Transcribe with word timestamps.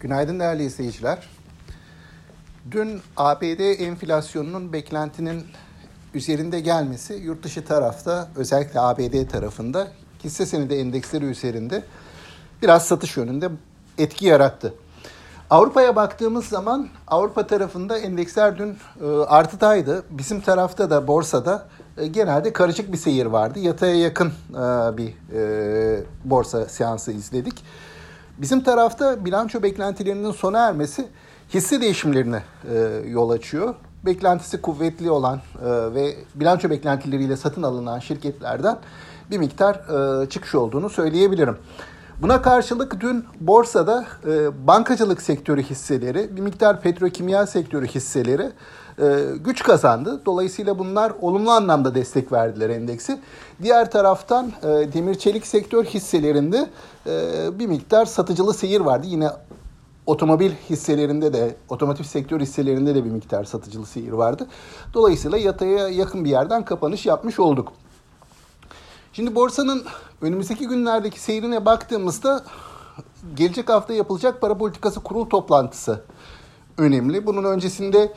Günaydın 0.00 0.40
değerli 0.40 0.64
izleyiciler. 0.64 1.28
Dün 2.70 3.00
ABD 3.16 3.80
enflasyonunun 3.80 4.72
beklentinin 4.72 5.44
üzerinde 6.14 6.60
gelmesi 6.60 7.14
yurt 7.14 7.42
dışı 7.42 7.64
tarafta 7.64 8.28
özellikle 8.36 8.80
ABD 8.80 9.28
tarafında 9.28 9.88
hisse 10.24 10.46
senedi 10.46 10.74
endeksleri 10.74 11.24
üzerinde 11.24 11.82
biraz 12.62 12.86
satış 12.86 13.16
yönünde 13.16 13.50
etki 13.98 14.26
yarattı. 14.26 14.74
Avrupa'ya 15.50 15.96
baktığımız 15.96 16.44
zaman 16.44 16.88
Avrupa 17.06 17.46
tarafında 17.46 17.98
endeksler 17.98 18.58
dün 18.58 18.78
e, 19.00 19.06
artıdaydı. 19.06 20.04
Bizim 20.10 20.40
tarafta 20.40 20.90
da 20.90 21.06
borsada 21.06 21.68
e, 21.96 22.06
genelde 22.06 22.52
karışık 22.52 22.92
bir 22.92 22.98
seyir 22.98 23.26
vardı. 23.26 23.58
Yataya 23.58 23.94
yakın 23.94 24.28
e, 24.28 24.96
bir 24.96 25.14
borsa 26.24 26.66
seansı 26.66 27.12
izledik. 27.12 27.64
Bizim 28.38 28.62
tarafta 28.62 29.24
bilanço 29.24 29.62
beklentilerinin 29.62 30.32
sona 30.32 30.68
ermesi 30.68 31.08
hisse 31.54 31.80
değişimlerine 31.80 32.42
e, 32.74 32.78
yol 33.08 33.30
açıyor. 33.30 33.74
Beklentisi 34.04 34.62
kuvvetli 34.62 35.10
olan 35.10 35.36
e, 35.36 35.94
ve 35.94 36.16
bilanço 36.34 36.70
beklentileriyle 36.70 37.36
satın 37.36 37.62
alınan 37.62 37.98
şirketlerden 37.98 38.78
bir 39.30 39.38
miktar 39.38 39.74
e, 39.74 40.28
çıkış 40.28 40.54
olduğunu 40.54 40.90
söyleyebilirim. 40.90 41.56
Buna 42.22 42.42
karşılık 42.42 43.00
dün 43.00 43.24
borsada 43.40 44.06
e, 44.26 44.66
bankacılık 44.66 45.22
sektörü 45.22 45.62
hisseleri, 45.62 46.36
bir 46.36 46.40
miktar 46.40 46.80
petrokimya 46.80 47.46
sektörü 47.46 47.86
hisseleri 47.86 48.50
e, 49.00 49.36
güç 49.44 49.62
kazandı. 49.62 50.22
Dolayısıyla 50.26 50.78
bunlar 50.78 51.12
olumlu 51.20 51.50
anlamda 51.50 51.94
destek 51.94 52.32
verdiler 52.32 52.70
endeksi. 52.70 53.18
Diğer 53.62 53.90
taraftan 53.90 54.52
e, 54.62 54.66
demir 54.66 55.14
çelik 55.14 55.46
sektör 55.46 55.84
hisselerinde 55.84 56.70
e, 57.06 57.58
bir 57.58 57.66
miktar 57.66 58.04
satıcılı 58.06 58.54
seyir 58.54 58.80
vardı. 58.80 59.06
Yine 59.10 59.30
otomobil 60.06 60.50
hisselerinde 60.70 61.32
de, 61.32 61.56
otomotiv 61.68 62.04
sektör 62.04 62.40
hisselerinde 62.40 62.94
de 62.94 63.04
bir 63.04 63.10
miktar 63.10 63.44
satıcılı 63.44 63.86
seyir 63.86 64.12
vardı. 64.12 64.46
Dolayısıyla 64.94 65.38
yataya 65.38 65.88
yakın 65.88 66.24
bir 66.24 66.30
yerden 66.30 66.64
kapanış 66.64 67.06
yapmış 67.06 67.40
olduk. 67.40 67.72
Şimdi 69.12 69.34
borsanın 69.34 69.84
önümüzdeki 70.20 70.68
günlerdeki 70.68 71.20
seyrine 71.20 71.64
baktığımızda 71.64 72.44
gelecek 73.36 73.68
hafta 73.68 73.94
yapılacak 73.94 74.40
para 74.40 74.58
politikası 74.58 75.00
kurul 75.00 75.24
toplantısı 75.24 76.00
önemli. 76.78 77.26
Bunun 77.26 77.44
öncesinde 77.44 78.12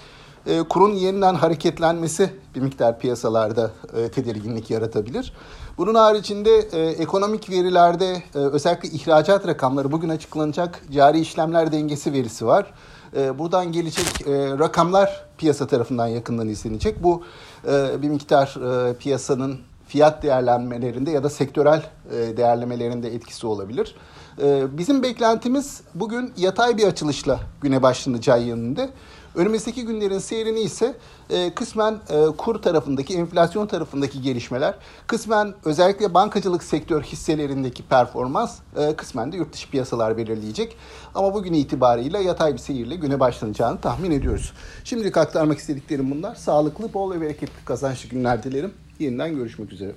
e, 0.46 0.60
kurun 0.60 0.94
yeniden 0.94 1.36
hareketlenmesi 1.36 2.30
bir 2.56 2.62
miktar 2.62 3.00
piyasalarda 3.00 3.72
e, 3.98 4.10
tedirginlik 4.10 4.70
yaratabilir. 4.70 5.34
Bunun 5.78 5.96
haricinde 5.96 6.58
e, 6.60 6.80
ekonomik 6.90 7.50
verilerde 7.50 8.24
e, 8.36 8.38
özellikle 8.38 8.90
ihracat 8.90 9.48
rakamları 9.48 9.92
bugün 9.92 10.10
açıklanacak 10.10 10.82
cari 10.92 11.20
işlemler 11.20 11.72
dengesi 11.72 12.14
verisi 12.14 12.46
var. 12.46 12.74
E, 13.16 13.40
buradan 13.40 13.72
gelecek 13.72 14.28
e, 14.28 14.60
rakamlar 14.60 15.26
piyasa 15.38 15.68
tarafından 15.68 16.08
yakından 16.08 16.50
izlenecek. 16.50 17.04
Bu 17.04 17.24
e, 17.68 18.02
bir 18.02 18.10
miktar 18.10 18.56
e, 18.90 18.94
piyasanın 18.94 19.60
fiyat 19.92 20.24
değerlenmelerinde 20.24 21.12
ya 21.12 21.24
da 21.24 21.30
sektörel 21.30 21.84
e, 22.12 22.38
değerlemelerinde 22.38 23.16
etkisi 23.16 23.48
olabilir. 23.48 23.96
E, 24.42 24.78
bizim 24.78 25.04
beklentimiz 25.04 25.82
bugün 25.96 26.34
yatay 26.38 26.78
bir 26.78 26.88
açılışla 26.88 27.40
güne 27.62 27.82
başlanacağı 27.82 28.42
yönünde. 28.42 28.90
Önümüzdeki 29.36 29.86
günlerin 29.86 30.20
seyrini 30.20 30.60
ise 30.60 30.96
e, 31.30 31.54
kısmen 31.54 32.00
e, 32.10 32.26
kur 32.38 32.62
tarafındaki, 32.62 33.18
enflasyon 33.18 33.68
tarafındaki 33.68 34.22
gelişmeler, 34.22 34.76
kısmen 35.08 35.54
özellikle 35.66 36.14
bankacılık 36.14 36.64
sektör 36.64 37.02
hisselerindeki 37.04 37.84
performans, 37.84 38.60
e, 38.78 38.96
kısmen 38.96 39.32
de 39.32 39.38
yurt 39.38 39.54
dışı 39.54 39.70
piyasalar 39.70 40.18
belirleyecek. 40.18 40.78
Ama 41.16 41.34
bugün 41.34 41.54
itibariyle 41.54 42.20
yatay 42.20 42.54
bir 42.54 42.60
seyirle 42.60 42.96
güne 42.96 43.20
başlanacağını 43.20 43.82
tahmin 43.82 44.12
ediyoruz. 44.12 44.54
Şimdilik 44.84 45.18
aktarmak 45.18 45.58
istediklerim 45.58 46.12
bunlar. 46.12 46.36
Sağlıklı, 46.36 46.94
bol 46.94 47.12
ve 47.12 47.22
bereketli 47.22 47.66
kazançlı 47.66 48.10
günler 48.10 48.44
dilerim. 48.44 48.74
Yeniden 49.02 49.36
görüşmek 49.36 49.74
üzere. 49.74 49.92